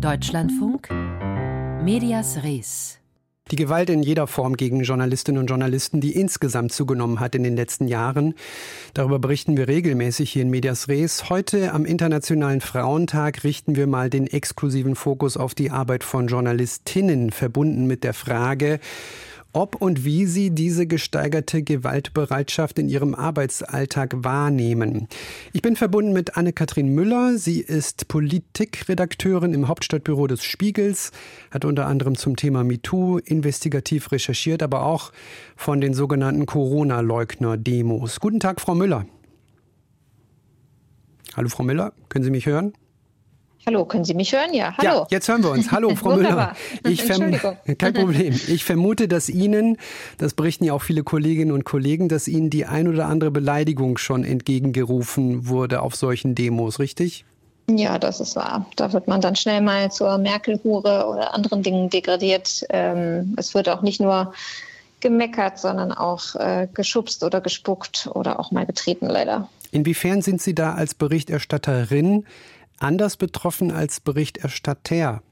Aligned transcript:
Deutschlandfunk 0.00 0.90
Medias 1.82 2.44
Res. 2.44 3.00
Die 3.50 3.56
Gewalt 3.56 3.90
in 3.90 4.04
jeder 4.04 4.28
Form 4.28 4.56
gegen 4.56 4.84
Journalistinnen 4.84 5.40
und 5.40 5.48
Journalisten, 5.48 6.00
die 6.00 6.14
insgesamt 6.14 6.70
zugenommen 6.70 7.18
hat 7.18 7.34
in 7.34 7.42
den 7.42 7.56
letzten 7.56 7.88
Jahren. 7.88 8.34
Darüber 8.94 9.18
berichten 9.18 9.56
wir 9.56 9.66
regelmäßig 9.66 10.30
hier 10.30 10.42
in 10.42 10.50
Medias 10.50 10.86
Res. 10.86 11.30
Heute 11.30 11.72
am 11.72 11.84
Internationalen 11.84 12.60
Frauentag 12.60 13.42
richten 13.42 13.74
wir 13.74 13.88
mal 13.88 14.08
den 14.08 14.28
exklusiven 14.28 14.94
Fokus 14.94 15.36
auf 15.36 15.56
die 15.56 15.72
Arbeit 15.72 16.04
von 16.04 16.28
Journalistinnen, 16.28 17.32
verbunden 17.32 17.88
mit 17.88 18.04
der 18.04 18.14
Frage, 18.14 18.78
ob 19.52 19.76
und 19.76 20.04
wie 20.04 20.26
Sie 20.26 20.50
diese 20.50 20.86
gesteigerte 20.86 21.62
Gewaltbereitschaft 21.62 22.78
in 22.78 22.88
Ihrem 22.88 23.14
Arbeitsalltag 23.14 24.14
wahrnehmen. 24.16 25.08
Ich 25.52 25.62
bin 25.62 25.76
verbunden 25.76 26.12
mit 26.12 26.36
Anne-Kathrin 26.36 26.94
Müller. 26.94 27.38
Sie 27.38 27.60
ist 27.60 28.08
Politikredakteurin 28.08 29.54
im 29.54 29.68
Hauptstadtbüro 29.68 30.26
des 30.26 30.44
Spiegels, 30.44 31.12
hat 31.50 31.64
unter 31.64 31.86
anderem 31.86 32.16
zum 32.16 32.36
Thema 32.36 32.64
MeToo 32.64 33.18
investigativ 33.18 34.12
recherchiert, 34.12 34.62
aber 34.62 34.84
auch 34.84 35.12
von 35.56 35.80
den 35.80 35.94
sogenannten 35.94 36.46
Corona-Leugner-Demos. 36.46 38.20
Guten 38.20 38.40
Tag, 38.40 38.60
Frau 38.60 38.74
Müller. 38.74 39.06
Hallo, 41.36 41.48
Frau 41.48 41.62
Müller, 41.62 41.92
können 42.08 42.24
Sie 42.24 42.30
mich 42.30 42.46
hören? 42.46 42.72
Hallo, 43.68 43.84
können 43.84 44.06
Sie 44.06 44.14
mich 44.14 44.32
hören? 44.32 44.54
Ja, 44.54 44.74
hallo. 44.78 45.00
Ja, 45.00 45.06
jetzt 45.10 45.28
hören 45.28 45.42
wir 45.42 45.50
uns. 45.50 45.70
Hallo, 45.70 45.90
Frau 45.94 46.16
Müller. 46.16 46.56
Ich 46.88 47.06
Kein 47.78 47.92
Problem. 47.92 48.32
Ich 48.48 48.64
vermute, 48.64 49.08
dass 49.08 49.28
Ihnen, 49.28 49.76
das 50.16 50.32
berichten 50.32 50.64
ja 50.64 50.72
auch 50.72 50.80
viele 50.80 51.02
Kolleginnen 51.02 51.52
und 51.52 51.64
Kollegen, 51.64 52.08
dass 52.08 52.28
Ihnen 52.28 52.48
die 52.48 52.64
ein 52.64 52.88
oder 52.88 53.04
andere 53.08 53.30
Beleidigung 53.30 53.98
schon 53.98 54.24
entgegengerufen 54.24 55.48
wurde 55.48 55.82
auf 55.82 55.96
solchen 55.96 56.34
Demos, 56.34 56.78
richtig? 56.78 57.26
Ja, 57.68 57.98
das 57.98 58.20
ist 58.20 58.36
wahr. 58.36 58.64
Da 58.76 58.94
wird 58.94 59.06
man 59.06 59.20
dann 59.20 59.36
schnell 59.36 59.60
mal 59.60 59.92
zur 59.92 60.16
Merkel-Hure 60.16 61.06
oder 61.06 61.34
anderen 61.34 61.62
Dingen 61.62 61.90
degradiert. 61.90 62.64
Ähm, 62.70 63.34
es 63.36 63.52
wird 63.52 63.68
auch 63.68 63.82
nicht 63.82 64.00
nur 64.00 64.32
gemeckert, 65.00 65.58
sondern 65.58 65.92
auch 65.92 66.34
äh, 66.36 66.68
geschubst 66.72 67.22
oder 67.22 67.42
gespuckt 67.42 68.08
oder 68.14 68.40
auch 68.40 68.50
mal 68.50 68.64
getreten, 68.64 69.08
leider. 69.08 69.46
Inwiefern 69.70 70.22
sind 70.22 70.40
Sie 70.40 70.54
da 70.54 70.72
als 70.72 70.94
Berichterstatterin 70.94 72.24
anders 72.80 73.16
betroffen 73.16 73.70
als 73.70 74.00
Berichterstatter? 74.00 75.22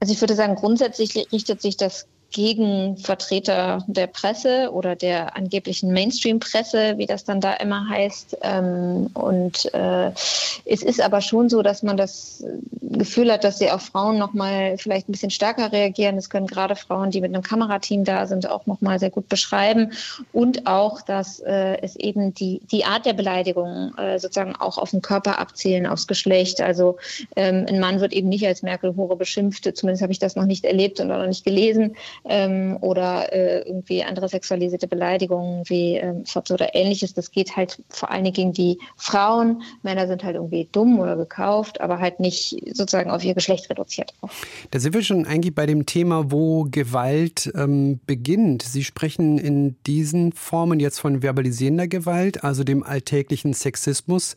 Also 0.00 0.12
ich 0.12 0.20
würde 0.20 0.34
sagen, 0.34 0.54
grundsätzlich 0.54 1.14
richtet 1.32 1.62
sich 1.62 1.76
das 1.76 2.06
gegen 2.32 2.96
Vertreter 2.96 3.84
der 3.86 4.06
Presse 4.06 4.70
oder 4.72 4.96
der 4.96 5.36
angeblichen 5.36 5.92
Mainstream-Presse, 5.92 6.94
wie 6.96 7.06
das 7.06 7.24
dann 7.24 7.40
da 7.40 7.52
immer 7.54 7.88
heißt. 7.88 8.38
Ähm, 8.42 9.10
und 9.14 9.72
äh, 9.74 10.10
es 10.64 10.82
ist 10.82 11.00
aber 11.00 11.20
schon 11.20 11.48
so, 11.48 11.62
dass 11.62 11.82
man 11.82 11.96
das 11.96 12.44
Gefühl 12.80 13.32
hat, 13.32 13.44
dass 13.44 13.58
sie 13.58 13.70
auf 13.70 13.82
Frauen 13.82 14.18
noch 14.18 14.32
mal 14.32 14.76
vielleicht 14.78 15.08
ein 15.08 15.12
bisschen 15.12 15.30
stärker 15.30 15.72
reagieren. 15.72 16.16
Das 16.16 16.30
können 16.30 16.46
gerade 16.46 16.74
Frauen, 16.74 17.10
die 17.10 17.20
mit 17.20 17.34
einem 17.34 17.42
Kamerateam 17.42 18.04
da 18.04 18.26
sind, 18.26 18.48
auch 18.48 18.66
noch 18.66 18.80
mal 18.80 18.98
sehr 18.98 19.10
gut 19.10 19.28
beschreiben. 19.28 19.92
Und 20.32 20.66
auch, 20.66 21.02
dass 21.02 21.40
äh, 21.40 21.78
es 21.82 21.96
eben 21.96 22.34
die, 22.34 22.60
die 22.70 22.84
Art 22.84 23.06
der 23.06 23.12
Beleidigung 23.12 23.94
äh, 23.98 24.18
sozusagen 24.18 24.56
auch 24.56 24.78
auf 24.78 24.90
den 24.90 25.02
Körper 25.02 25.38
abzielen, 25.38 25.86
aufs 25.86 26.06
Geschlecht. 26.06 26.60
Also 26.60 26.96
ähm, 27.36 27.66
ein 27.68 27.80
Mann 27.80 28.00
wird 28.00 28.12
eben 28.12 28.28
nicht 28.28 28.46
als 28.46 28.62
Merkel-Hure 28.62 29.16
beschimpft. 29.16 29.64
Zumindest 29.76 30.02
habe 30.02 30.12
ich 30.12 30.18
das 30.18 30.36
noch 30.36 30.46
nicht 30.46 30.64
erlebt 30.64 31.00
und 31.00 31.10
auch 31.10 31.18
noch 31.18 31.26
nicht 31.26 31.44
gelesen 31.44 31.94
ähm, 32.24 32.76
oder 32.80 33.32
äh, 33.32 33.62
irgendwie 33.66 34.02
andere 34.02 34.28
sexualisierte 34.28 34.86
Beleidigungen 34.86 35.64
wie 35.68 35.96
ähm, 35.96 36.24
oder 36.50 36.74
ähnliches. 36.74 37.14
Das 37.14 37.30
geht 37.30 37.56
halt 37.56 37.82
vor 37.88 38.10
allen 38.10 38.24
Dingen 38.24 38.34
gegen 38.34 38.52
die 38.52 38.78
Frauen. 38.96 39.62
Männer 39.82 40.06
sind 40.06 40.24
halt 40.24 40.36
irgendwie 40.36 40.68
dumm 40.70 41.00
oder 41.00 41.16
gekauft, 41.16 41.80
aber 41.80 41.98
halt 41.98 42.20
nicht 42.20 42.56
sozusagen 42.72 43.10
auf 43.10 43.24
ihr 43.24 43.34
Geschlecht 43.34 43.68
reduziert. 43.70 44.14
Da 44.70 44.78
sind 44.78 44.94
wir 44.94 45.02
schon 45.02 45.26
eigentlich 45.26 45.54
bei 45.54 45.66
dem 45.66 45.86
Thema, 45.86 46.30
wo 46.30 46.64
Gewalt 46.70 47.52
ähm, 47.54 48.00
beginnt. 48.06 48.62
Sie 48.62 48.84
sprechen 48.84 49.38
in 49.38 49.76
diesen 49.86 50.32
Formen 50.32 50.80
jetzt 50.80 51.00
von 51.00 51.22
verbalisierender 51.22 51.88
Gewalt, 51.88 52.44
also 52.44 52.64
dem 52.64 52.82
alltäglichen 52.82 53.52
Sexismus. 53.54 54.36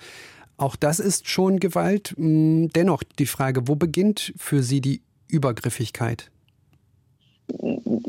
Auch 0.58 0.76
das 0.76 1.00
ist 1.00 1.28
schon 1.28 1.60
Gewalt. 1.60 2.14
Hm, 2.18 2.70
dennoch 2.70 3.04
die 3.04 3.26
Frage, 3.26 3.68
wo 3.68 3.76
beginnt 3.76 4.34
für 4.38 4.64
Sie 4.64 4.82
die 4.82 5.02
Übergriffigkeit? 5.28 6.32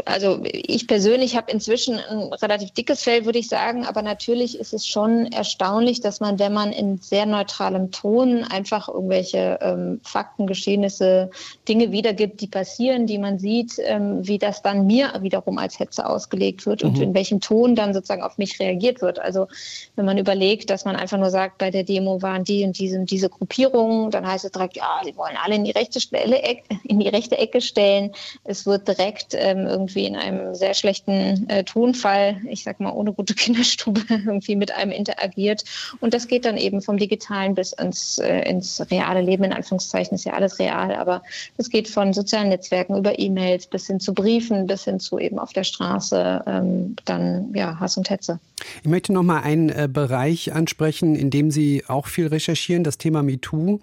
Also 0.07 0.41
ich 0.45 0.87
persönlich 0.87 1.37
habe 1.37 1.51
inzwischen 1.51 1.99
ein 1.99 2.33
relativ 2.35 2.71
dickes 2.71 3.03
Fell, 3.03 3.27
würde 3.27 3.39
ich 3.39 3.49
sagen, 3.49 3.85
aber 3.85 4.01
natürlich 4.01 4.59
ist 4.59 4.73
es 4.73 4.87
schon 4.87 5.27
erstaunlich, 5.27 6.01
dass 6.01 6.21
man, 6.21 6.39
wenn 6.39 6.53
man 6.53 6.73
in 6.73 6.99
sehr 6.99 7.27
neutralem 7.27 7.91
Ton 7.91 8.45
einfach 8.45 8.89
irgendwelche 8.89 9.59
ähm, 9.61 10.01
Fakten, 10.03 10.47
Geschehnisse, 10.47 11.31
Dinge 11.69 11.93
wiedergibt, 11.93 12.41
die 12.41 12.47
passieren, 12.47 13.07
die 13.07 13.19
man 13.19 13.39
sieht, 13.39 13.75
ähm, 13.79 14.27
wie 14.27 14.39
das 14.39 14.63
dann 14.63 14.87
mir 14.87 15.13
wiederum 15.21 15.59
als 15.59 15.79
Hetze 15.79 16.09
ausgelegt 16.09 16.65
wird 16.65 16.83
mhm. 16.83 16.91
und 16.91 16.99
in 17.01 17.15
welchem 17.15 17.41
Ton 17.41 17.75
dann 17.75 17.93
sozusagen 17.93 18.23
auf 18.23 18.39
mich 18.39 18.59
reagiert 18.59 19.03
wird. 19.03 19.19
Also 19.19 19.49
wenn 19.97 20.07
man 20.07 20.19
überlegt, 20.19 20.71
dass 20.71 20.85
man 20.85 20.97
einfach 20.97 21.19
nur 21.19 21.31
sagt, 21.31 21.59
bei 21.59 21.71
der 21.71 21.85
Demo 21.85 22.23
waren 22.23 22.45
die 22.45 22.65
und 22.65 22.79
diese 22.79 22.99
und 22.99 23.11
diese 23.11 23.29
Gruppierungen, 23.29 24.11
dann 24.11 24.27
heißt 24.27 24.47
es 24.47 24.53
direkt, 24.53 24.77
ja, 24.77 25.01
die 25.07 25.17
wollen 25.17 25.37
alle 25.43 25.57
in 25.57 25.65
die 25.65 25.73
rechte 25.73 26.01
Stelle, 26.01 26.41
in 26.85 27.01
die 27.01 27.09
rechte 27.09 27.37
Ecke 27.37 27.61
stellen. 27.61 28.13
Es 28.45 28.65
wird 28.65 28.89
direkt 28.89 29.26
direkt 29.33 29.35
ähm, 29.35 29.67
irgendwie 29.67 30.07
in 30.07 30.17
einem 30.17 30.55
sehr 30.55 30.75
schlechten 30.75 31.49
äh, 31.49 31.65
Tonfall, 31.65 32.41
ich 32.49 32.65
sag 32.65 32.81
mal 32.81 32.93
ohne 32.93 33.13
gute 33.13 33.35
Kinderstube, 33.35 34.03
irgendwie 34.09 34.57
mit 34.57 34.73
einem 34.73 34.93
interagiert. 34.93 35.65
Und 36.01 36.15
das 36.15 36.29
geht 36.29 36.45
dann 36.45 36.57
eben 36.57 36.83
vom 36.83 36.99
Digitalen 36.99 37.55
bis 37.55 37.73
ins, 37.73 38.19
äh, 38.19 38.41
ins 38.49 38.83
reale 38.91 39.21
Leben, 39.21 39.45
in 39.45 39.53
Anführungszeichen 39.53 40.15
ist 40.15 40.25
ja 40.25 40.35
alles 40.35 40.59
real, 40.59 40.95
aber 40.95 41.23
es 41.57 41.71
geht 41.71 41.89
von 41.89 42.13
sozialen 42.13 42.49
Netzwerken 42.49 42.97
über 42.97 43.19
E-Mails 43.19 43.67
bis 43.67 43.87
hin 43.87 44.01
zu 44.01 44.15
Briefen, 44.15 44.67
bis 44.67 44.85
hin 44.85 45.01
zu 45.01 45.19
eben 45.19 45.39
auf 45.39 45.53
der 45.53 45.65
Straße, 45.65 46.43
ähm, 46.47 46.97
dann 47.05 47.55
ja, 47.55 47.79
Hass 47.79 47.97
und 47.97 48.11
Hetze. 48.11 48.39
Ich 48.83 48.89
möchte 48.89 49.13
noch 49.13 49.23
mal 49.23 49.41
einen 49.41 49.69
äh, 49.69 49.89
Bereich 49.93 50.53
ansprechen, 50.53 51.15
in 51.15 51.31
dem 51.31 51.51
Sie 51.51 51.85
auch 51.87 52.07
viel 52.07 52.27
recherchieren, 52.27 52.85
das 52.85 52.99
Thema 52.99 53.23
MeToo. 53.23 53.81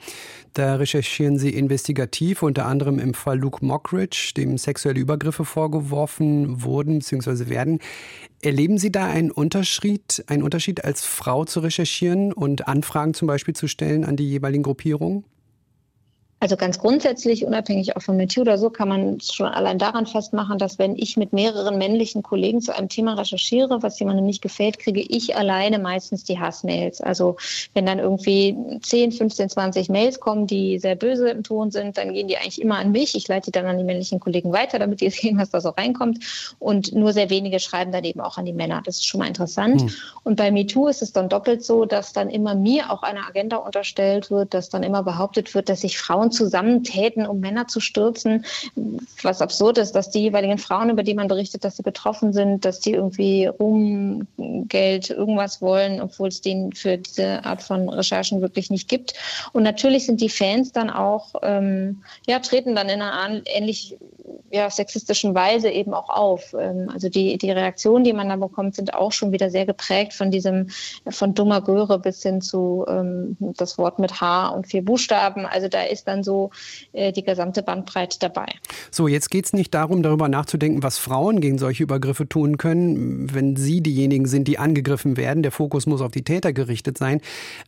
Da 0.53 0.75
recherchieren 0.75 1.37
Sie 1.39 1.49
investigativ, 1.49 2.43
unter 2.43 2.65
anderem 2.65 2.99
im 2.99 3.13
Fall 3.13 3.39
Luke 3.39 3.65
Mockridge, 3.65 4.33
dem 4.37 4.57
sexuelle 4.57 4.99
Übergriffe 4.99 5.45
vorgeworfen 5.45 6.63
wurden 6.63 6.99
bzw. 6.99 7.49
werden. 7.49 7.79
Erleben 8.41 8.77
Sie 8.77 8.91
da 8.91 9.05
einen 9.05 9.31
Unterschied, 9.31 10.23
einen 10.27 10.43
Unterschied 10.43 10.83
als 10.83 11.05
Frau 11.05 11.45
zu 11.45 11.61
recherchieren 11.61 12.33
und 12.33 12.67
Anfragen 12.67 13.13
zum 13.13 13.27
Beispiel 13.27 13.55
zu 13.55 13.67
stellen 13.67 14.03
an 14.03 14.15
die 14.17 14.29
jeweiligen 14.29 14.63
Gruppierungen? 14.63 15.23
Also 16.43 16.57
ganz 16.57 16.77
grundsätzlich, 16.77 17.45
unabhängig 17.45 17.95
auch 17.95 18.01
von 18.01 18.17
MeToo 18.17 18.41
oder 18.41 18.57
so, 18.57 18.69
kann 18.69 18.89
man 18.89 19.21
schon 19.21 19.45
allein 19.45 19.77
daran 19.77 20.05
festmachen, 20.05 20.57
dass 20.57 20.77
wenn 20.77 20.97
ich 20.97 21.15
mit 21.15 21.31
mehreren 21.31 21.77
männlichen 21.77 22.21
Kollegen 22.21 22.59
zu 22.59 22.75
einem 22.75 22.89
Thema 22.89 23.13
recherchiere, 23.13 23.81
was 23.81 23.97
jemandem 23.97 24.25
nicht 24.25 24.41
gefällt, 24.41 24.77
kriege 24.77 24.99
ich 24.99 25.37
alleine 25.37 25.79
meistens 25.79 26.25
die 26.25 26.37
Hassmails. 26.37 26.99
Also 26.99 27.37
wenn 27.73 27.85
dann 27.85 27.99
irgendwie 27.99 28.57
10, 28.81 29.13
15, 29.13 29.51
20 29.51 29.87
Mails 29.87 30.19
kommen, 30.19 30.45
die 30.45 30.79
sehr 30.79 30.97
böse 30.97 31.29
im 31.29 31.43
Ton 31.43 31.71
sind, 31.71 31.97
dann 31.97 32.11
gehen 32.11 32.27
die 32.27 32.35
eigentlich 32.35 32.61
immer 32.61 32.77
an 32.77 32.91
mich. 32.91 33.15
Ich 33.15 33.29
leite 33.29 33.45
die 33.45 33.51
dann 33.53 33.65
an 33.67 33.77
die 33.77 33.85
männlichen 33.85 34.19
Kollegen 34.19 34.51
weiter, 34.51 34.79
damit 34.79 34.99
die 34.99 35.09
sehen, 35.11 35.37
was 35.37 35.51
da 35.51 35.61
so 35.61 35.69
reinkommt. 35.69 36.25
Und 36.59 36.91
nur 36.93 37.13
sehr 37.13 37.29
wenige 37.29 37.61
schreiben 37.61 37.93
dann 37.93 38.03
eben 38.03 38.19
auch 38.19 38.37
an 38.37 38.43
die 38.43 38.51
Männer. 38.51 38.81
Das 38.85 38.97
ist 38.97 39.07
schon 39.07 39.19
mal 39.19 39.29
interessant. 39.29 39.83
Hm. 39.83 39.91
Und 40.23 40.35
bei 40.35 40.51
MeToo 40.51 40.89
ist 40.89 41.01
es 41.01 41.13
dann 41.13 41.29
doppelt 41.29 41.63
so, 41.63 41.85
dass 41.85 42.11
dann 42.11 42.29
immer 42.29 42.53
mir 42.53 42.91
auch 42.91 43.03
eine 43.03 43.25
Agenda 43.25 43.55
unterstellt 43.55 44.29
wird, 44.29 44.53
dass 44.53 44.67
dann 44.67 44.83
immer 44.83 45.03
behauptet 45.03 45.55
wird, 45.55 45.69
dass 45.69 45.79
sich 45.79 45.97
Frauen 45.97 46.32
zusammentäten, 46.33 47.25
um 47.25 47.39
Männer 47.39 47.67
zu 47.67 47.79
stürzen. 47.79 48.45
Was 49.21 49.41
absurd 49.41 49.77
ist, 49.77 49.93
dass 49.93 50.09
die 50.09 50.21
jeweiligen 50.21 50.57
Frauen, 50.57 50.89
über 50.89 51.03
die 51.03 51.13
man 51.13 51.27
berichtet, 51.27 51.63
dass 51.63 51.77
sie 51.77 51.83
betroffen 51.83 52.33
sind, 52.33 52.65
dass 52.65 52.79
die 52.79 52.91
irgendwie 52.91 53.45
Ruhm, 53.45 54.27
Geld, 54.67 55.09
irgendwas 55.09 55.61
wollen, 55.61 56.01
obwohl 56.01 56.29
es 56.29 56.41
denen 56.41 56.73
für 56.73 56.97
diese 56.97 57.45
Art 57.45 57.61
von 57.61 57.89
Recherchen 57.89 58.41
wirklich 58.41 58.69
nicht 58.69 58.89
gibt. 58.89 59.13
Und 59.53 59.63
natürlich 59.63 60.05
sind 60.05 60.21
die 60.21 60.29
Fans 60.29 60.71
dann 60.71 60.89
auch, 60.89 61.35
ähm, 61.41 62.03
ja, 62.27 62.39
treten 62.39 62.75
dann 62.75 62.89
in 62.89 63.01
einer 63.01 63.41
ähnlich 63.45 63.97
ja, 64.53 64.69
sexistischen 64.69 65.33
Weise 65.33 65.69
eben 65.69 65.95
auch 65.95 66.09
auf. 66.09 66.53
Ähm, 66.53 66.89
also 66.93 67.09
die, 67.09 67.39
die 67.39 67.49
Reaktionen, 67.49 68.03
die 68.03 68.13
man 68.13 68.29
da 68.29 68.35
bekommt, 68.35 68.75
sind 68.75 68.93
auch 68.93 69.11
schon 69.11 69.31
wieder 69.31 69.49
sehr 69.49 69.65
geprägt 69.65 70.13
von 70.13 70.29
diesem, 70.29 70.67
von 71.09 71.33
dummer 71.33 71.61
Göre 71.61 71.97
bis 71.97 72.21
hin 72.21 72.39
zu 72.39 72.85
ähm, 72.87 73.35
das 73.39 73.79
Wort 73.79 73.97
mit 73.97 74.21
H 74.21 74.49
und 74.49 74.67
vier 74.67 74.85
Buchstaben. 74.85 75.47
Also 75.47 75.69
da 75.69 75.81
ist 75.81 76.07
dann 76.07 76.23
so 76.23 76.51
äh, 76.91 77.11
die 77.11 77.23
gesamte 77.23 77.63
Bandbreite 77.63 78.19
dabei. 78.19 78.45
So, 78.91 79.07
jetzt 79.07 79.31
geht 79.31 79.45
es 79.45 79.53
nicht 79.53 79.73
darum, 79.73 80.03
darüber 80.03 80.29
nachzudenken, 80.29 80.83
was 80.83 80.99
Frauen 80.99 81.41
gegen 81.41 81.57
solche 81.57 81.81
Übergriffe 81.81 82.29
tun 82.29 82.57
können, 82.57 83.33
wenn 83.33 83.55
sie 83.55 83.81
diejenigen 83.81 84.27
sind, 84.27 84.47
die 84.47 84.59
angegriffen 84.59 85.17
werden. 85.17 85.41
Der 85.41 85.51
Fokus 85.51 85.87
muss 85.87 86.01
auf 86.01 86.11
die 86.11 86.23
Täter 86.23 86.53
gerichtet 86.53 86.99
sein. 86.99 87.21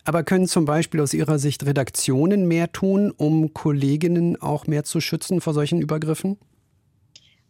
Aber 0.04 0.22
können 0.22 0.46
zum 0.46 0.66
Beispiel 0.66 1.00
aus 1.00 1.14
Ihrer 1.14 1.40
Sicht 1.40 1.66
Redaktionen 1.66 2.46
mehr 2.46 2.70
tun, 2.70 3.12
um 3.16 3.52
Kolleginnen 3.54 4.40
auch 4.40 4.68
mehr 4.68 4.84
zu 4.84 5.00
schützen 5.00 5.40
vor 5.40 5.52
solchen 5.52 5.80
Übergriffen? 5.80 6.38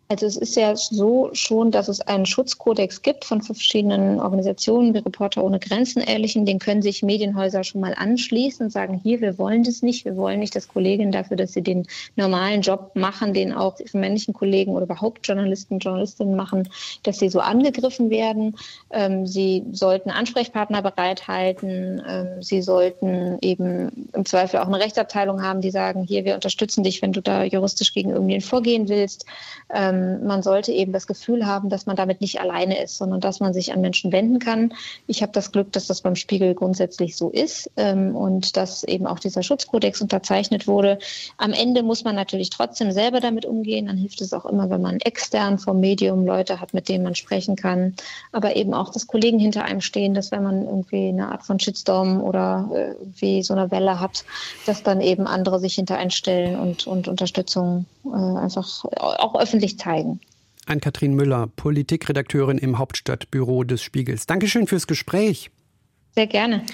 Also 0.09 0.27
es 0.27 0.37
ist 0.37 0.55
ja 0.55 0.77
so 0.77 1.31
schon, 1.33 1.73
dass 1.73 1.89
es 1.89 2.01
einen 2.01 2.27
Schutzkodex 2.27 3.03
gibt 3.03 3.25
von 3.25 3.43
verschiedenen 3.43 4.21
Organisationen, 4.21 4.95
wie 4.95 4.99
Reporter 4.99 5.43
ohne 5.43 5.59
Grenzen 5.59 6.01
ähnlichen. 6.01 6.47
Den 6.47 6.61
können 6.61 6.81
sich 6.81 7.03
Medienhäuser 7.03 7.65
schon 7.65 7.81
mal 7.81 7.93
anschließen 7.93 8.67
und 8.67 8.71
sagen, 8.71 9.01
hier, 9.03 9.21
wir 9.21 9.37
wollen 9.37 9.65
das 9.65 9.83
nicht. 9.83 10.05
Wir 10.05 10.17
wollen 10.17 10.39
nicht, 10.39 10.55
dass 10.55 10.69
Kolleginnen 10.69 11.11
dafür, 11.11 11.37
dass 11.37 11.55
sie 11.55 11.63
den 11.63 11.89
normalen 12.15 12.61
Job 12.61 12.93
machen, 12.95 13.35
den 13.35 13.53
auch 13.53 13.79
für 13.85 13.99
männlichen 13.99 14.33
Kollegen 14.33 14.73
oder 14.73 14.85
überhaupt 14.85 15.27
Journalisten, 15.27 15.81
Journalistinnen 15.81 16.37
machen, 16.37 16.69
dass 17.03 17.19
sie 17.19 17.29
so 17.29 17.41
angegriffen 17.41 18.09
werden. 18.09 18.55
Ähm, 18.91 19.27
sie 19.27 19.65
sollten 19.73 20.11
Ansprechpartner 20.11 20.83
bereithalten. 20.83 22.01
Ähm, 22.09 22.43
sie 22.43 22.63
sollten 22.63 23.39
eben 23.41 24.09
im 24.13 24.25
Zweifel 24.25 24.61
auch 24.61 24.69
eine 24.69 24.79
Rechtsabteilung 24.79 25.43
haben, 25.43 25.63
die 25.63 25.73
sagen, 25.73 26.05
hier, 26.05 26.25
wir 26.25 26.37
unterstützen 26.37 26.85
dich, 26.85 27.03
wenn 27.03 27.13
du 27.13 27.21
da 27.21 27.43
juristisch 27.43 27.93
gegen 27.93 28.11
irgendwen 28.11 28.41
vorgehen 28.41 28.89
willst. 28.89 29.27
Ähm, 29.75 29.96
ähm, 29.97 30.27
man 30.27 30.43
sollte 30.43 30.73
eben 30.73 30.93
das 30.93 31.07
Gefühl 31.07 31.47
haben, 31.47 31.69
dass 31.69 31.87
man 31.87 31.97
damit 31.97 32.21
nicht 32.21 32.41
alleine 32.41 32.83
ist, 32.83 32.99
sondern 32.99 33.21
dass 33.21 33.41
man 33.41 33.53
sich 33.53 33.73
an 33.73 33.81
Menschen 33.81 34.13
wenden 34.13 34.39
kann. 34.39 34.73
Ich 35.07 35.23
habe 35.23 35.33
das 35.33 35.53
Glück, 35.53 35.73
dass 35.73 35.87
das 35.87 36.01
beim 36.01 36.17
Spiegel 36.17 36.55
grundsätzlich 36.55 37.17
so 37.17 37.31
ist 37.31 37.71
ähm, 37.77 38.15
und 38.15 38.57
dass 38.57 38.85
eben 38.85 39.07
auch 39.07 39.19
dieser 39.19 39.43
Schutzkodex 39.43 40.01
unterzeichnet 40.01 40.67
wurde. 40.67 40.99
Am 41.39 41.53
Ende 41.53 41.83
muss 41.83 42.05
man 42.05 42.15
natürlich 42.15 42.51
trotzdem 42.51 42.93
selber 42.93 43.21
damit 43.21 43.45
umgehen. 43.45 43.87
Dann 43.87 43.97
hilft 43.97 44.21
es 44.21 44.33
auch 44.33 44.47
immer, 44.47 44.71
wenn 44.71 44.83
man 44.83 45.01
extern 45.01 45.59
vom 45.59 45.81
Medium 45.81 46.27
Leute 46.27 46.61
hat, 46.61 46.75
mit 46.75 46.89
denen 46.89 47.05
man 47.05 47.15
sprechen 47.15 47.57
kann. 47.57 47.95
Aber 48.33 48.57
eben 48.57 48.75
auch, 48.75 48.91
dass 48.91 49.07
Kollegen 49.07 49.39
hinter 49.39 49.65
einem 49.65 49.81
stehen, 49.81 50.15
dass 50.15 50.31
wenn 50.31 50.43
man 50.43 50.65
irgendwie 50.65 51.09
eine 51.09 51.31
Art 51.31 51.45
von 51.45 51.59
Shitstorm 51.59 52.23
oder 52.23 52.69
äh, 52.73 52.91
irgendwie 53.01 53.43
so 53.43 53.55
eine 53.55 53.71
Welle 53.71 54.01
hat, 54.01 54.25
dass 54.67 54.83
dann 54.83 55.01
eben 55.01 55.27
andere 55.27 55.59
sich 55.61 55.75
hinter 55.75 55.97
einen 55.97 56.11
stellen 56.11 56.59
und, 56.59 56.87
und 56.87 57.09
Unterstützung 57.09 57.87
äh, 58.05 58.09
einfach 58.09 58.85
auch 58.85 59.39
öffentlich 59.39 59.79
zeigen 59.79 59.86
zeigen. 59.87 60.21
Ann-Kathrin 60.67 61.15
Müller, 61.15 61.47
Politikredakteurin 61.55 62.59
im 62.59 62.79
Hauptstadtbüro 62.79 63.63
des 63.65 63.83
Spiegels. 63.83 64.27
Dankeschön 64.27 64.67
fürs 64.67 64.87
Gespräch. 64.87 65.51
Sehr 66.15 66.27
gerne. 66.27 66.65